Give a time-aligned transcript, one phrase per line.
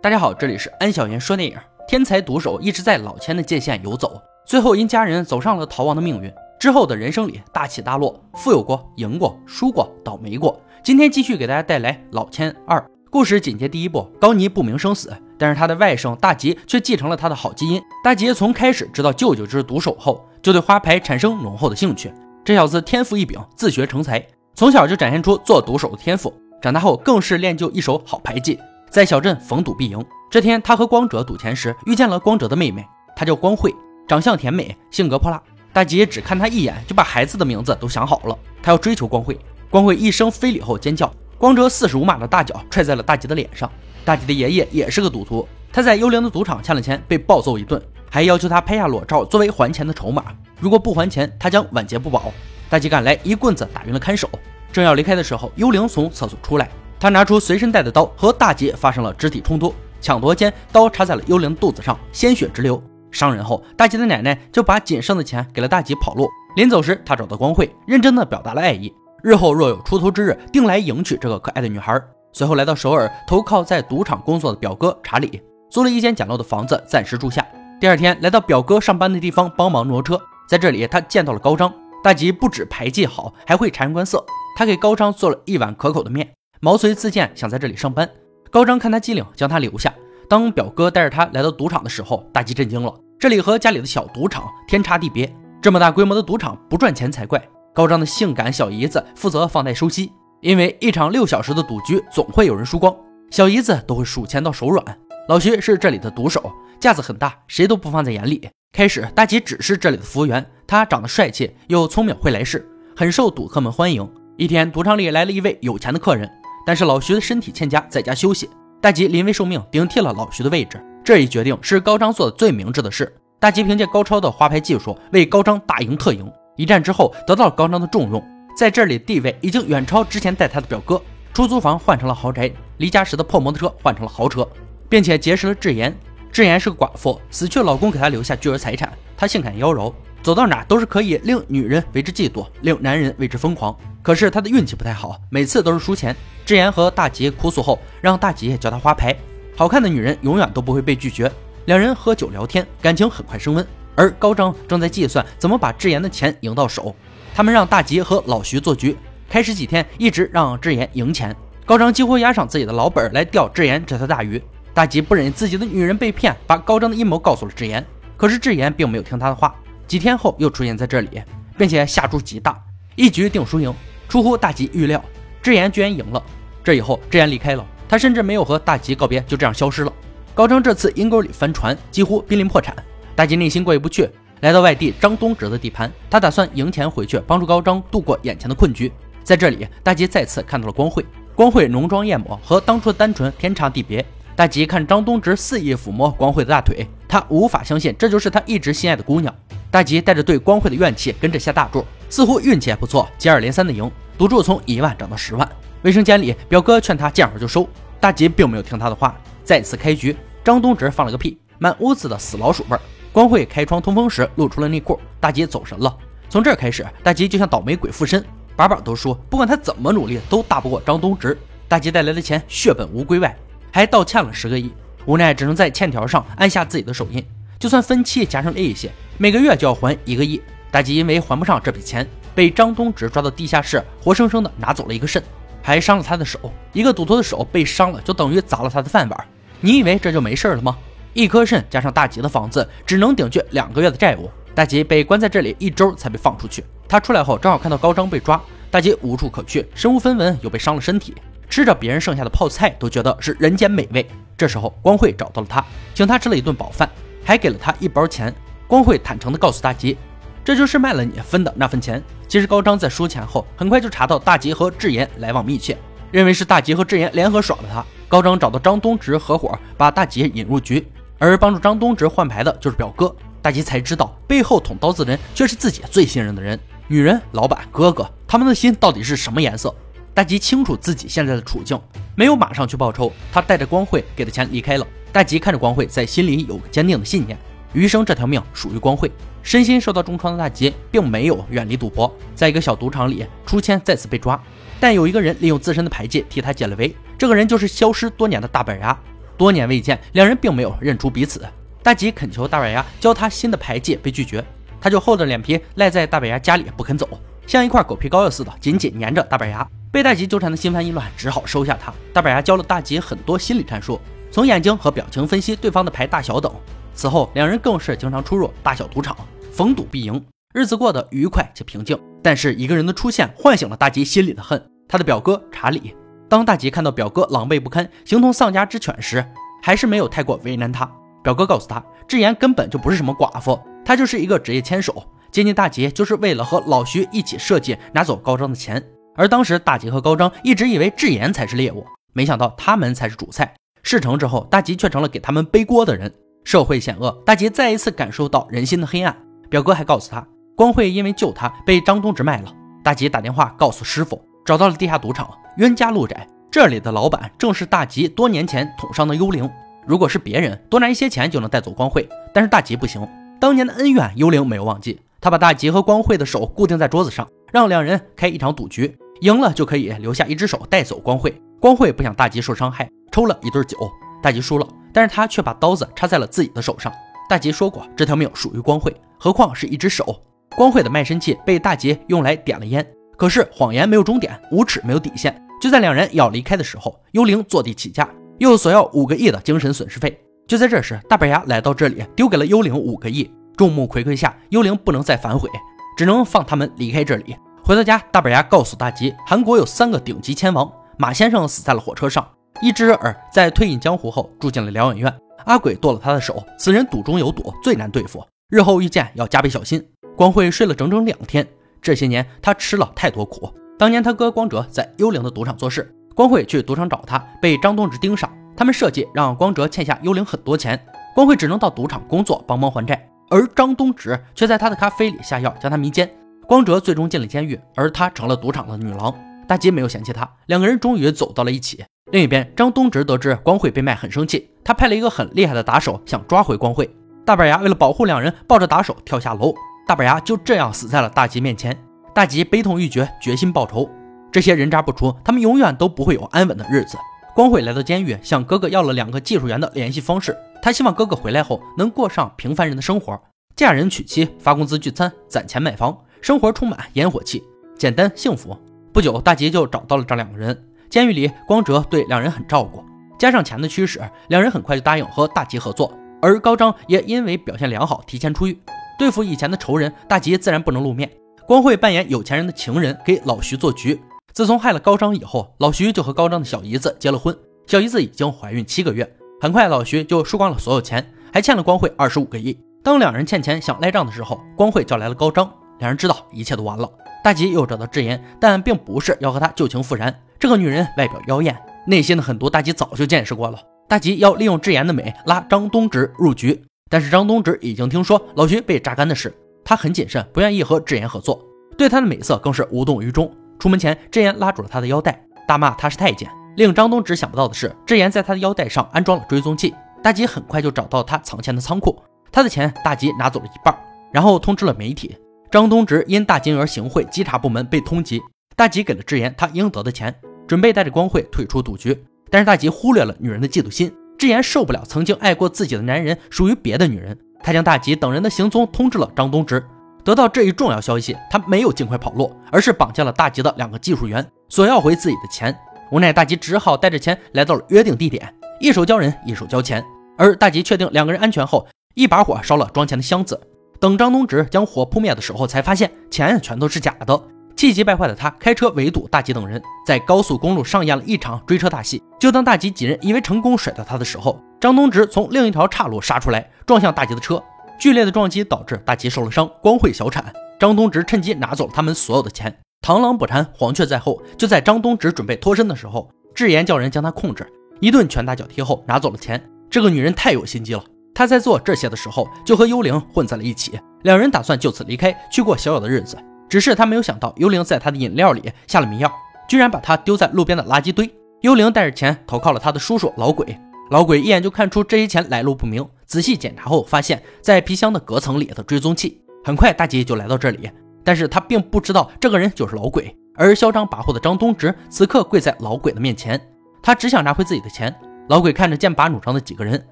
[0.00, 1.58] 大家好，这里是安小言说电影。
[1.88, 6.32] 天才毒手一直在老千的界限游走，最后因家人走上了逃亡的命运。
[6.60, 10.60] 之后的人生里大起大落，富有过，赢过，输过，倒霉过。
[10.84, 12.78] 今天继续给大家带来《老千二》
[13.10, 17.82] 故事紧接第一部，高尼不明生死，但是他的外甥大吉却继承了他的好基因。
[18.04, 22.12] 大吉从开始知道舅舅就是毒手后，就对花牌产生浓厚的兴趣。
[22.44, 24.24] 这小子天赋异禀，自学成才，
[24.54, 26.32] 从小就展现出做毒手的天赋。
[26.62, 28.56] 长大后更是练就一手好牌技。
[28.90, 30.04] 在小镇逢赌必赢。
[30.30, 33.74] 这天，他和光哲赌钱时，遇见了光哲的妹妹，她叫光慧，
[34.06, 35.42] 长相甜美，性格泼辣。
[35.72, 38.36] 大吉只看她一眼，就把孩子的名字都想好了。
[38.62, 39.38] 他要追求光慧。
[39.70, 43.70] 光慧一声非礼后尖叫，光哲四十五码的大脚踹在了大吉的脸上。
[44.04, 47.80] 大吉的爷爷也是个赌徒，他在幽灵的赌场欠了钱，被暴揍一顿，
[48.10, 50.24] 还要求他拍下裸照作为还钱的筹码。
[50.58, 52.32] 如果不还钱，他将晚节不保。
[52.68, 54.28] 大吉赶来，一棍子打晕了看守。
[54.72, 56.68] 正要离开的时候，幽灵从厕所出来。
[57.00, 59.74] 他拿出随身带的刀，和大吉发生了肢体冲突。
[60.00, 62.82] 抢夺间，刀插在了幽灵肚子上，鲜血直流。
[63.10, 66.28] 伤人后，大吉的奶奶就把仅剩的钱给了大吉跑路。
[66.56, 72.00] 临走时，他找到光慧，认真的表达了爱意，日后若有出头之日，定来迎娶这个可爱的女孩。
[72.32, 77.44] 随后来到首尔，投靠在赌场工作的表哥查理，租了一间简陋的房子暂时住下。
[77.80, 81.72] 第二天，来到表哥上班的地方帮忙挪车，在这里他见到了高章。
[82.04, 84.24] 大吉不止牌技好，还会察言观色。
[84.56, 86.37] 他给高章做了一碗可口的面。
[86.60, 88.08] 毛遂自荐，想在这里上班。
[88.50, 89.94] 高张看他机灵，将他留下。
[90.28, 92.92] 当表哥带着他来到赌场的时候，大吉震惊了。
[93.18, 97.42] 这里和家里的小赌场天差地别，这么大规模的赌场不赚钱才怪。
[97.72, 102.94] 高张的性感小姨子负责放贷收息，因为一场六小时的赌局总会有人输光，
[103.30, 104.84] 小姨子都会数钱到手软。
[105.28, 108.48] 老徐是这里的赌手，架子很大，谁都不放在眼里。
[108.72, 114.08] 开始，大吉只是这里的服务员，他长得帅气又聪明，会来事，很受赌客们欢迎。
[114.36, 116.30] 一天，赌场里来了一位有钱的客人。
[116.68, 118.46] 但是老徐的身体欠佳，在家休息。
[118.78, 120.78] 大吉临危受命，顶替了老徐的位置。
[121.02, 123.10] 这一决定是高张做的最明智的事。
[123.40, 126.30] 大吉凭借高超的花牌技术，为高张大赢特赢。
[126.56, 128.22] 一战之后，得到了高张的重用，
[128.54, 131.00] 在这里地位已经远超之前带他的表哥。
[131.32, 134.46] 出租房换成了豪宅，离家时的破摩托车换成了豪车，
[134.90, 135.98] 并且结识了智妍。
[136.30, 139.92] 智妍是个寡妇，死去老公给她留下巨额财产，她性感妖娆。
[140.22, 143.74] 走到哪都是可以令女人为之嫉妒，令男人为之疯狂。
[144.02, 146.14] 可是她的运气不太好，每次都是输钱。
[146.44, 149.16] 智妍和大吉哭诉后，让大吉教她花牌。
[149.56, 151.30] 好看的女人永远都不会被拒绝。
[151.66, 153.66] 两人喝酒聊天，感情很快升温。
[153.94, 156.94] 而高张正在计算怎么把智妍的钱赢到手。
[157.34, 158.96] 他们让大吉和老徐做局，
[159.28, 161.34] 开始几天一直让智妍赢钱。
[161.64, 164.42] 高张几乎押上自己的老本来钓智妍这条大鱼。
[164.78, 167.84] 大吉不忍自己的女人被骗，把高章的阴谋告诉了智妍。
[168.16, 169.52] 可是智妍并没有听他的话。
[169.88, 171.20] 几天后又出现在这里，
[171.56, 172.56] 并且下注极大，
[172.94, 173.74] 一局定输赢。
[174.08, 175.04] 出乎大吉预料，
[175.42, 176.22] 智妍居然赢了。
[176.62, 179.92] 这以后，智妍离开了，他甚至没有和大吉告别，就这样消失了。
[180.32, 182.72] 高章这次阴沟里翻船，几乎濒临破产。
[183.16, 184.08] 大吉内心过意不去，
[184.42, 188.92] 来到外地张东哲的地盘，他打算赢钱回去，帮助高章度过眼前的困局。
[189.24, 194.06] 在这里，大吉再次看到了光辉，光辉浓妆艳抹，和当初的单纯天差地别。
[194.38, 199.34] 大吉看张东直肆意抚摸光慧的大腿，他无法相信这就是他一直心爱的姑娘。
[199.68, 205.48] 大吉带着对光辉的怨气跟着下大注，似乎运气还不错，接二连三的赢，赌注从一万涨到十万。
[205.82, 207.68] 卫生间里，表哥劝他见好就收，
[207.98, 210.16] 大吉并没有听他的话，再次开局。
[210.44, 212.80] 张东直放了个屁，满屋子的死老鼠味儿。
[213.10, 215.92] 光辉开窗通风时露出了内裤，大吉走神了。
[216.28, 218.24] 从这开始，大吉就像倒霉鬼附身，
[218.54, 221.36] 把把都输，不管他怎么努力，都打不过张东直。
[221.66, 223.36] 大吉带来的钱血本无归外，
[223.72, 224.72] 还倒欠了十个亿，
[225.06, 227.24] 无奈只能在欠条上按下自己的手印。
[227.58, 230.40] 就算分期加上利息，每个月就要还一个亿。
[230.70, 235.22] 大吉因为还不上这笔钱，被张东直抓到地下室，活生生的拿走了一个肾，
[235.62, 236.38] 还伤了他的手。
[236.72, 239.26] 一个赌徒的手被伤了，就等于砸了他的饭碗。
[239.60, 240.76] 你以为这就没事了吗？
[241.14, 244.30] 一颗肾加上大吉的房子，只能顶去两个月的债务。
[244.54, 246.62] 大吉被关在这里一周才被放出去。
[246.86, 248.40] 他出来后正好看到高章被抓，
[248.70, 251.14] 大吉无处可去，身无分文，又被伤了身体，
[251.48, 254.06] 吃着别人剩下的泡菜都觉得是人间美味。
[254.36, 255.64] 这时候光慧找到了他，
[255.94, 256.88] 请他吃了一顿饱饭。
[257.24, 258.34] 还给了他一包钱。
[258.66, 259.98] 光慧坦诚地告诉大吉，
[260.42, 262.02] 这就是卖了你分的那份钱。
[262.26, 265.76] 其实高章在输钱后，很快就查到大吉和智妍来往密切，
[266.10, 267.84] 认为是大吉和智妍联合耍了他。
[268.08, 270.86] 高章找到张东植合伙，把大吉引入局，
[271.18, 273.14] 而帮助张东植换牌的就是表哥。
[273.42, 276.58] 大吉才知道，背后捅刀子人却是自己最信任的人。
[276.86, 279.74] 女人、老板、哥哥，他们的心到底是什么颜色？
[280.18, 281.80] 大吉清楚自己现在的处境，
[282.16, 284.84] 没有马上去报仇，他带着光慧给的钱离开了。
[285.12, 287.38] 大吉看着光辉，在心里有个坚定的信念：
[287.72, 289.08] 余生这条命属于光辉。
[289.44, 294.36] 身心受到重创的大吉，并没有远离赌博，在一个小赌场里出千再次被抓，
[294.80, 296.92] 但有一个人利用自身的牌技替他解了围。
[297.16, 298.98] 这个人就是消失多年的大板牙。
[299.36, 301.46] 多年未见，两人并没有认出彼此。
[301.80, 304.44] 大吉恳求大板牙教他新的牌技，被拒绝，
[304.80, 307.08] 他就厚着脸皮赖在大板牙家里不肯走，
[307.48, 309.66] 像一块狗皮膏药似的紧紧粘着大板牙。
[309.90, 311.90] 被大吉纠缠的心烦意乱，只好收下他。
[312.12, 313.98] 大板牙教了大吉很多心理战术，
[314.30, 316.52] 从眼睛和表情分析对方的牌大小等。
[316.92, 319.16] 此后，两人更是经常出入大小赌场，
[319.50, 320.22] 逢赌必赢，
[320.52, 321.98] 日子过得愉快且平静。
[322.22, 325.96] 但是一个人的出现唤醒了大吉心里的恨，他的表哥查理。
[326.28, 329.24] 当大吉看到表哥狼狈不堪、形同丧家之犬时，
[329.62, 330.86] 还是没有太过为难他。
[331.24, 338.82] 表哥告诉他，智妍根本就不是什么寡妇，她就是一个职业牵手，接近大吉就是为了和老徐一起设计拿走高张的钱。
[339.14, 343.54] 而当时大吉和高张一直以为智妍才是猎物，没想到他们才是主菜。
[343.82, 346.12] 事成之后，大吉却成了给他们背锅的人。
[346.44, 349.14] 社会险恶，大吉再一次感受到人心的黑暗。
[349.50, 350.26] 表哥还告诉他，
[350.56, 352.54] 光辉因为救他被张东直卖了。
[352.82, 359.50] 大吉打电话告诉师傅，找到了地下赌场冤家路窄，这里的老板正是大吉多年前捅伤的幽灵。
[359.86, 363.06] 如果是别人，多拿一些钱就能带走光辉，但是大吉不行，
[363.40, 365.00] 当年的恩怨，幽灵没有忘记。
[365.20, 368.96] 他把大吉和光辉的手固定在桌子上，让两人开一场赌局。
[369.20, 371.34] 赢了就可以留下一只手带走光辉。
[371.60, 373.76] 光辉不想大吉受伤害，抽了一对酒。
[374.22, 376.92] 大吉输了，但是他却把刀子插在了自己的手上。
[377.28, 380.22] 大吉说过，这条命属于光辉，何况是一只手。
[380.56, 382.86] 光辉的卖身契被大吉用来点了烟。
[383.16, 385.36] 可是谎言没有终点，无耻没有底线。
[385.60, 390.16] 就在两人要离开的时候，幽灵坐地起价，又索要五个亿的精神损失费。
[390.46, 393.28] 就在这时，大板牙来到这里，丢给了幽灵五个亿。
[393.58, 395.50] 众目睽睽下，幽灵不能再反悔，
[395.96, 397.36] 只能放他们离开这里。
[397.64, 402.24] 回到家，大板牙告诉大吉，韩国有三个顶级千王，马先生死在了火车上，
[402.62, 405.12] 一只耳在退隐江湖后住进了疗养院，
[405.44, 409.84] 阿鬼剁了他的手，此人赌中有赌，最难对付，日后遇见要加倍小心。
[410.16, 411.44] 光辉睡了整整两天，
[411.82, 413.52] 这些年他吃了太多苦。
[413.76, 420.80] 当年他哥光哲在幽灵的赌场做事，光辉去赌场找他，被张东直盯上，他们设计让光哲欠下幽灵很多钱，
[421.12, 426.08] 光辉只能到赌场工作帮忙还债，而张东植却在他的咖啡里下药将他迷奸。
[426.46, 429.14] 光哲最终进了监狱，而他成了赌场的女郎。
[429.46, 431.84] 大吉没有嫌弃他，两个人终于走到了一起。
[432.10, 436.88] 另一边，张东植得知光慧被卖，很生气，他派了一个很厉害的打手想抓回光慧。
[437.24, 439.54] 大板牙为了保护两人，抱着打手跳下楼，
[439.86, 441.76] 大板牙就这样死在了大吉面前。
[442.14, 443.88] 大吉悲痛欲绝，决心报仇。
[444.32, 446.96] 这些人渣不出，他们永远都不会有安稳的日子。
[447.34, 450.36] 光慧来到监狱，向哥哥要了两个技术员的联系方式，
[450.68, 453.18] 他希望哥哥回来后能过上平凡人的生活，
[453.56, 455.96] 嫁人娶妻，发工资聚餐，攒钱买房。
[456.20, 457.42] 生活充满烟火气，
[457.78, 458.54] 简单幸福。
[458.92, 460.54] 不久，大吉就找到了这两个人。
[460.90, 462.84] 监狱里，光哲对两人很照顾，
[463.18, 463.98] 加上钱的驱使，
[464.28, 465.90] 两人很快就答应和大吉合作。
[466.20, 468.60] 而高张也因为表现良好，提前出狱。
[468.98, 471.10] 对付以前的仇人，大吉自然不能露面。
[471.46, 473.98] 光会扮演有钱人的情人，给老徐做局。
[474.34, 477.34] 自从害了高张以后，老徐就和高张的小姨子结了婚，
[477.66, 479.10] 小姨子已经怀孕七个月。
[479.40, 482.58] 很快，老徐就输光了所有钱，还欠了光会二十五个亿。
[482.82, 485.48] 当两人欠钱想赖账的时候，光会叫来了高章。
[485.78, 486.90] 两人知道一切都完了，
[487.22, 490.12] 大吉又找到智妍，但并不是要和她旧情复燃。
[490.40, 491.56] 这个女人外表妖艳，
[491.86, 493.60] 内心的狠毒大吉早就见识过了。
[493.86, 499.32] 大吉要利用智妍的美拉张东植入局，但是张东植已经听说老徐被榨干的事，
[499.64, 501.40] 他很谨慎，不愿意和智妍合作，
[501.76, 503.32] 对她的美色更是无动于衷。
[503.60, 506.28] 出门前，智妍拉住了他的腰带，大骂他是太监。
[506.58, 509.72] 令张东直想不到的是，智妍在他的腰带上安装了追踪器，
[510.02, 511.96] 大吉很快就找到他藏钱的仓库，
[512.32, 513.72] 他的钱大吉拿走了一半，
[514.10, 515.16] 然后通知了媒体。
[515.52, 518.20] 张东直因大金额行贿，稽查部门被通缉。
[518.56, 520.12] 大吉给了智妍他应得的钱，
[520.48, 521.96] 准备带着光慧退出赌局。
[522.28, 523.94] 但是大吉忽略了女人的嫉妒心。
[524.18, 529.64] 智妍受不了曾经爱过自己的男人属于别的女人，他将大吉等人的行踪通知了张东直。
[530.02, 535.56] 得到这一重要消息，他没有尽快跑路，而是绑架了大吉的两个技术员，索要回自己的钱。
[535.90, 539.84] 无奈大吉只好带着钱来到了约定地点，一手交人，一手交钱。
[540.16, 543.40] 而大吉确定两个人安全后，一把火烧了装钱的箱子。
[543.80, 547.22] 等张东直将火扑灭的时候，才发现钱全都是假的。
[547.56, 552.02] 气急败坏的他开车围堵大吉等人，在高速公路上演了一场追车大戏。
[552.20, 557.42] 就当大吉几人以为成功甩掉他的时候，张东直从另一条岔路杀出来，撞向大吉的车。
[557.80, 560.32] 剧烈的撞击导致大吉受了伤，光会小产。
[560.58, 562.56] 张东直趁机拿走了他们所有的钱。
[562.88, 564.18] 螳螂捕蝉，黄雀在后。
[564.38, 567.46] 就在张东直准备脱身的时候，智妍叫人将他控制，
[567.80, 569.38] 一顿拳打脚踢后拿走了钱。
[569.68, 570.82] 这个女人太有心机了。
[571.14, 573.78] 她在做这些的时候，就和幽灵混在了一起。
[574.04, 576.16] 两人打算就此离开，去过逍遥的日子。
[576.48, 579.12] 只是他没有想到，幽灵在他的饮料里下了迷药，
[579.46, 581.14] 居然把他丢在路边的垃圾堆。
[581.42, 583.54] 幽灵带着钱投靠了他的叔叔老鬼。
[583.90, 589.20] 老鬼一眼就看出这些钱来路不明，仔细检查后发现，在皮箱的隔层里的追踪器。
[589.44, 590.70] 很快，大吉就来到这里，
[591.08, 593.16] 但是他并不知道这个人就是老鬼。
[593.34, 596.38] 而嚣张跋扈的张东直此刻跪在老鬼的面前，
[596.82, 597.94] 他只想拿回自己的钱。
[598.28, 599.82] 老鬼看着剑拔弩张的几个人，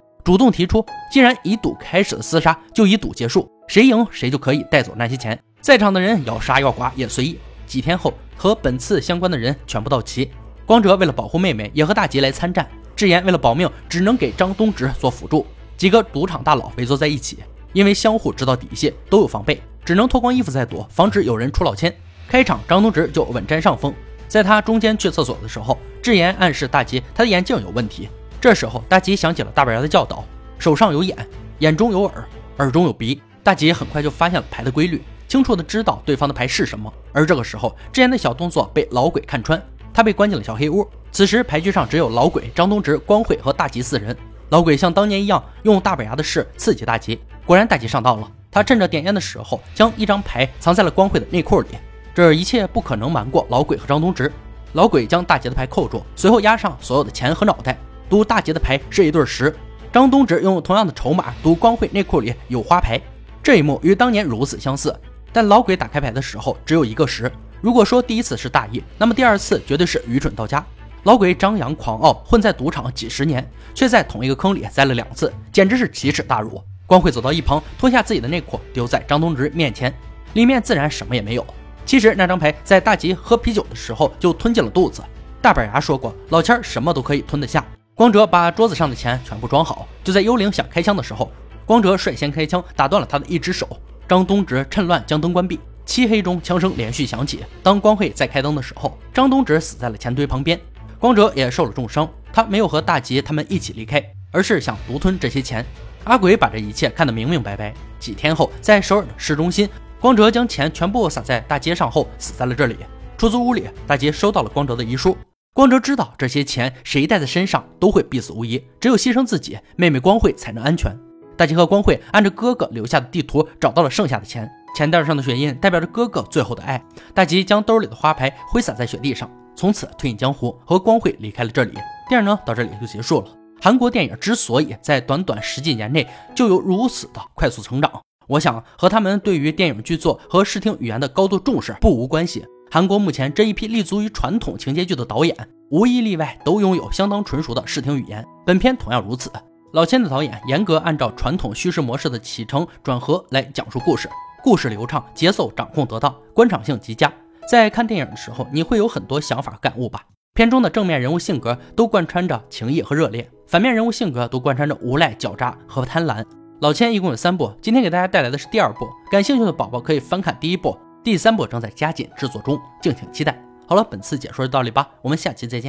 [0.22, 5.42] 主动提出，既然以赌开始的厮杀，就以赌结束，谁赢谁就可以带走那些钱。
[5.62, 7.38] 在场的人要杀要剐也随意。
[7.66, 10.30] 几天后，和本次相关的人全部到齐。
[10.66, 12.68] 光哲为了保护妹妹，也和大吉来参战。
[12.94, 15.46] 智妍为了保命，只能给张东直做辅助。
[15.78, 17.38] 几个赌场大佬围坐在一起，
[17.72, 21.94] 因为相互知道底细，都有防备，只能脱光衣服再躲，防止有人出老千。
[22.26, 23.94] 开场，张东直就稳占上风。
[24.26, 28.08] 在他中间去厕所的时候，智妍暗示大吉他的眼镜有问题。
[28.40, 30.24] 这时候，大吉想起了大板牙的教导：
[30.58, 31.16] 手上有眼，
[31.60, 32.24] 眼中有耳，
[32.56, 33.22] 耳中有鼻。
[33.44, 36.92] 大吉很快就发现了牌的规律，清楚的知道对方的牌是什么。
[37.12, 39.62] 而这个时候，智妍的小动作被老鬼看穿，
[39.94, 40.84] 他被关进了小黑屋。
[41.12, 44.16] 此时牌局上只有老鬼、张东直、光慧和大吉四人。
[44.48, 48.30] 老鬼像当年一样用大板牙的事刺激大吉，果然大吉上当了。
[48.50, 51.68] 他趁着点烟的时候，将一张牌藏在了光慧的内裤里。
[52.14, 54.32] 这一切不可能瞒过老鬼和张东直。
[54.72, 59.54] 老鬼将大吉的牌扣住，随后押上所有的钱和脑袋，赌大吉的牌是一对十。
[59.92, 63.00] 张东直用同样的筹码赌光慧内裤里有花牌。
[63.42, 64.98] 这一幕与当年如此相似，
[65.32, 67.30] 但老鬼打开牌的时候只有一个十。
[67.60, 70.64] 如果说第一次是大意，那么第二次绝对是愚蠢到家。
[71.04, 76.62] 老鬼张扬狂傲，混在赌场几十年，却在同一个坑里栽了两次，简直是奇耻大辱。
[76.86, 79.92] 光辉走到一旁，脱下自己的内裤，丢在张东直面前，
[80.34, 81.44] 里面自然什么也没有。
[81.84, 85.02] 其实那张牌在大吉喝啤酒的时候就吞进了肚子。
[85.42, 87.64] 大板牙说过，老千什么都可以吞得下。
[87.94, 91.30] 光哲把桌子上的钱全部装好，就在幽灵想开枪的时候，
[91.64, 93.68] 光哲率先开枪，打断了他的一只手。
[94.08, 97.44] 张东直趁乱将灯关闭，漆黑中枪声连续响起。
[97.62, 100.60] 当光辉再开灯的时候，张东直死在了钱堆旁边。
[100.98, 105.64] 光哲也受了重伤，他没有和大吉他们一起离开，而是想独吞这些钱。
[106.06, 107.74] 阿鬼把这一切看得明明白白。
[107.98, 109.68] 几天后，在首尔的市中心，
[110.00, 112.76] 光哲将钱全部撒在大街上后，死在了这里。
[113.18, 115.16] 出租屋里，大吉收到了光哲的遗书。
[115.52, 120.96] 光哲知道这些钱谁带在身上都会必死无疑，只有牺牲自己，妹妹光慧才能安全。
[121.36, 126.80] 大吉和光慧按着哥哥留下的地图找到了剩下的钱，钱袋上的血印代表着哥哥最后的爱。
[127.14, 129.28] 大吉将兜里的花牌挥洒在雪地上。
[129.56, 131.72] 从此退隐江湖，和光慧离开了这里。
[132.08, 133.28] 电影呢，到这里就结束了。
[133.60, 142.44] 韩国电影之所以在短短十几年内就有如此的快速成长，我想和他们对于电影剧作和视听语言的高度重视不无关系。
[142.70, 145.36] 韩国目前这一批立足于传统情节剧的导演，
[145.70, 148.24] 无一例外都拥有相当纯熟的视听语言。
[148.44, 149.30] 本片同样如此。
[149.72, 154.08] 老千的导演严格按照传统叙事模式的起承转合来讲述故事，
[154.42, 157.12] 故事流畅，节奏掌控得当，观赏性极佳。
[157.48, 160.02] 在看电影的时候，你会有很多想法感悟吧？
[160.36, 166.22] 片中的正面人物性格都贯穿着情谊和热烈，反面人物性格都贯穿着无赖、狡诈和贪婪。
[166.60, 173.42] 老千一共有三部，今天给大家带来的是第二部，感兴趣的宝宝可以翻看第一部，第三部正在加紧制作中，敬请期待。
[173.66, 175.64] 好了，本次解说就到这里吧，我们下期再见。